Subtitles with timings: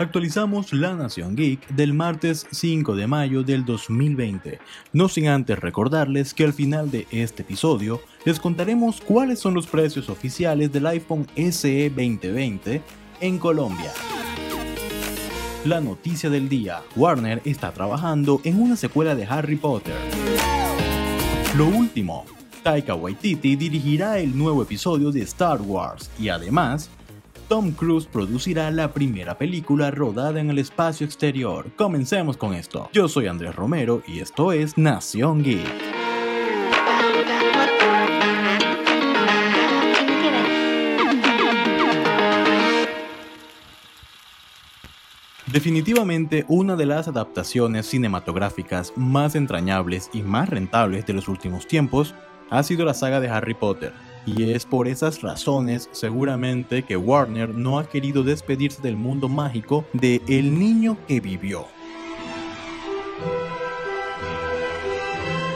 [0.00, 4.58] Actualizamos la Nación Geek del martes 5 de mayo del 2020,
[4.92, 9.68] no sin antes recordarles que al final de este episodio les contaremos cuáles son los
[9.68, 12.82] precios oficiales del iPhone SE 2020
[13.20, 13.92] en Colombia.
[15.64, 19.94] La noticia del día, Warner está trabajando en una secuela de Harry Potter.
[21.56, 22.24] Lo último,
[22.64, 26.90] Taika Waititi dirigirá el nuevo episodio de Star Wars y además
[27.48, 31.70] Tom Cruise producirá la primera película rodada en el espacio exterior.
[31.76, 32.88] Comencemos con esto.
[32.92, 35.94] Yo soy Andrés Romero y esto es Nación Geek.
[45.46, 52.14] Definitivamente una de las adaptaciones cinematográficas más entrañables y más rentables de los últimos tiempos
[52.50, 53.92] ha sido la saga de Harry Potter,
[54.26, 59.84] y es por esas razones seguramente que Warner no ha querido despedirse del mundo mágico
[59.92, 61.66] de El niño que vivió.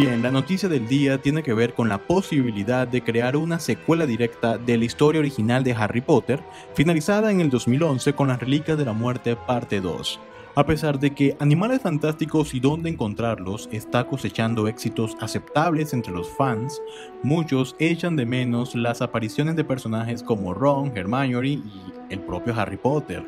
[0.00, 4.06] Bien, la noticia del día tiene que ver con la posibilidad de crear una secuela
[4.06, 6.40] directa de la historia original de Harry Potter,
[6.74, 10.18] finalizada en el 2011 con las Reliquias de la Muerte parte 2.
[10.56, 16.28] A pesar de que Animales Fantásticos y Dónde Encontrarlos está cosechando éxitos aceptables entre los
[16.28, 16.82] fans,
[17.22, 21.62] muchos echan de menos las apariciones de personajes como Ron, Hermione y
[22.10, 23.24] el propio Harry Potter.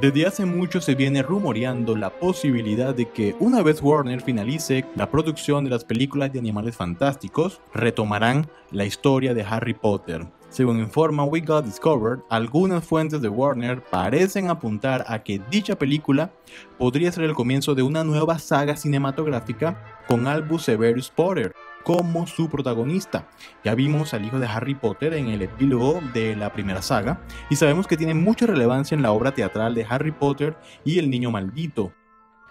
[0.00, 5.10] Desde hace mucho se viene rumoreando la posibilidad de que una vez Warner finalice la
[5.10, 11.24] producción de las películas de Animales Fantásticos, retomarán la historia de Harry Potter, según informa
[11.24, 16.30] We Got Discovered, algunas fuentes de Warner parecen apuntar a que dicha película
[16.78, 22.50] podría ser el comienzo de una nueva saga cinematográfica con Albus Severus Potter como su
[22.50, 23.28] protagonista.
[23.64, 27.56] Ya vimos al hijo de Harry Potter en el epílogo de la primera saga y
[27.56, 31.30] sabemos que tiene mucha relevancia en la obra teatral de Harry Potter y el niño
[31.30, 31.92] maldito.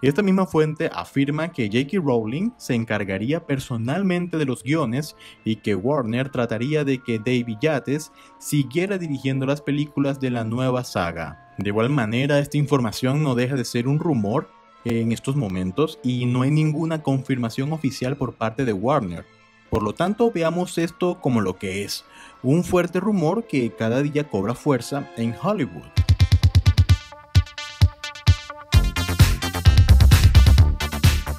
[0.02, 2.00] Esta misma fuente afirma que J.K.
[2.04, 5.16] Rowling se encargaría personalmente de los guiones
[5.46, 10.84] y que Warner trataría de que David Yates siguiera dirigiendo las películas de la nueva
[10.84, 11.54] saga.
[11.60, 14.50] De igual manera, esta información no deja de ser un rumor
[14.86, 19.24] en estos momentos y no hay ninguna confirmación oficial por parte de Warner.
[19.70, 22.06] Por lo tanto, veamos esto como lo que es,
[22.42, 26.01] un fuerte rumor que cada día cobra fuerza en Hollywood.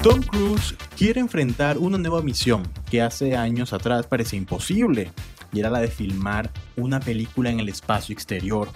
[0.03, 5.13] Tom Cruise quiere enfrentar una nueva misión que hace años atrás parecía imposible,
[5.53, 8.69] y era la de filmar una película en el espacio exterior.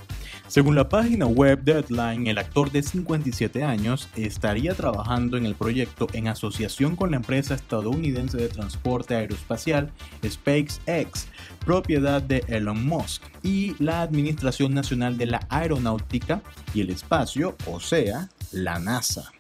[0.46, 6.06] Según la página web Deadline, el actor de 57 años estaría trabajando en el proyecto
[6.12, 9.90] en asociación con la empresa estadounidense de transporte aeroespacial
[10.24, 11.26] SpaceX,
[11.64, 16.40] propiedad de Elon Musk, y la Administración Nacional de la Aeronáutica
[16.72, 19.32] y el Espacio, o sea, la NASA.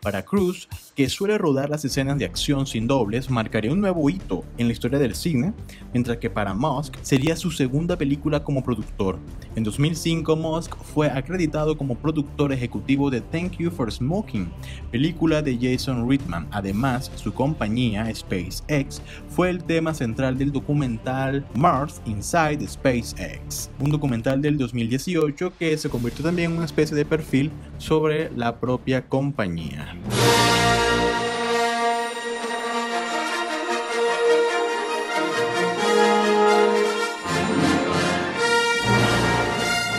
[0.00, 4.44] Para Cruz, que suele rodar las escenas de acción sin dobles, marcaría un nuevo hito
[4.56, 5.52] en la historia del cine,
[5.92, 9.18] mientras que para Musk sería su segunda película como productor.
[9.56, 14.50] En 2005, Musk fue acreditado como productor ejecutivo de Thank You for Smoking,
[14.90, 16.48] película de Jason Reitman.
[16.50, 24.40] Además, su compañía, SpaceX, fue el tema central del documental Mars Inside SpaceX, un documental
[24.40, 29.67] del 2018 que se convirtió también en una especie de perfil sobre la propia compañía.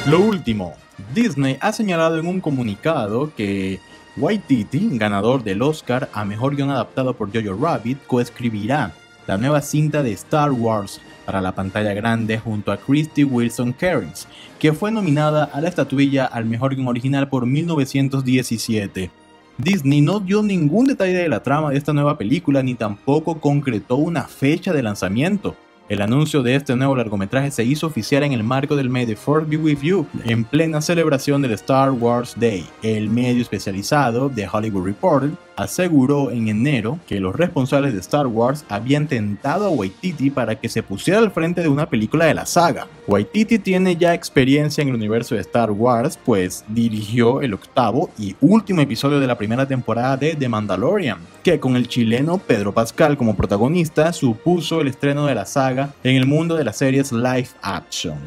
[0.09, 0.73] Lo último,
[1.13, 3.79] Disney ha señalado en un comunicado que
[4.17, 8.91] Waititi, ganador del Oscar a Mejor Guión Adaptado por Jojo Rabbit, coescribirá
[9.27, 14.27] la nueva cinta de Star Wars para la pantalla grande junto a Christy Wilson Cairns,
[14.57, 19.11] que fue nominada a la estatuilla al Mejor Guión Original por 1917.
[19.59, 23.97] Disney no dio ningún detalle de la trama de esta nueva película ni tampoco concretó
[23.97, 25.53] una fecha de lanzamiento.
[25.89, 29.17] El anuncio de este nuevo largometraje se hizo oficial en el marco del May the
[29.17, 32.65] Fourth Be With You, en plena celebración del Star Wars Day.
[32.83, 38.63] El medio especializado de Hollywood Reporter aseguró en enero que los responsables de Star Wars
[38.69, 42.45] habían tentado a Waititi para que se pusiera al frente de una película de la
[42.45, 42.87] saga.
[43.07, 48.37] Waititi tiene ya experiencia en el universo de Star Wars, pues dirigió el octavo y
[48.39, 53.17] último episodio de la primera temporada de The Mandalorian, que con el chileno Pedro Pascal
[53.17, 57.49] como protagonista supuso el estreno de la saga en el mundo de las series live
[57.61, 58.17] action.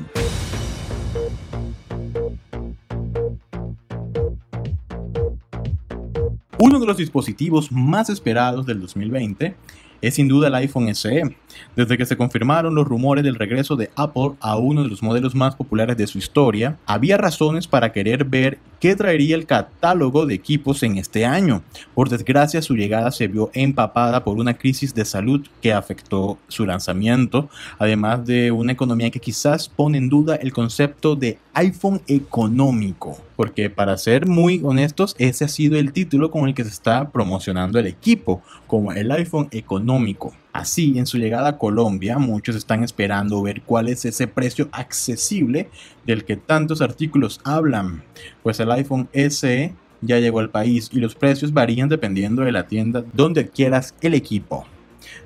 [6.64, 9.56] Uno de los dispositivos más esperados del 2020
[10.00, 11.34] es sin duda el iPhone SE.
[11.74, 15.34] Desde que se confirmaron los rumores del regreso de Apple a uno de los modelos
[15.34, 20.34] más populares de su historia, había razones para querer ver qué traería el catálogo de
[20.34, 21.64] equipos en este año.
[21.96, 26.64] Por desgracia, su llegada se vio empapada por una crisis de salud que afectó su
[26.64, 33.18] lanzamiento, además de una economía que quizás pone en duda el concepto de iPhone económico.
[33.42, 37.10] Porque para ser muy honestos, ese ha sido el título con el que se está
[37.10, 40.32] promocionando el equipo, como el iPhone económico.
[40.52, 45.68] Así, en su llegada a Colombia, muchos están esperando ver cuál es ese precio accesible
[46.06, 48.04] del que tantos artículos hablan,
[48.44, 52.68] pues el iPhone SE ya llegó al país y los precios varían dependiendo de la
[52.68, 54.66] tienda donde adquieras el equipo.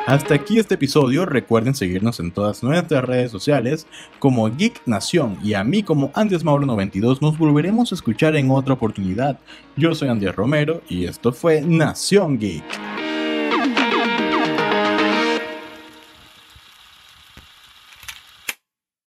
[0.07, 3.87] Hasta aquí este episodio, recuerden seguirnos en todas nuestras redes sociales
[4.19, 8.49] como Geek Nación y a mí como Andrés Mauro 92 nos volveremos a escuchar en
[8.49, 9.37] otra oportunidad.
[9.75, 12.96] Yo soy Andrés Romero y esto fue Nación Geek.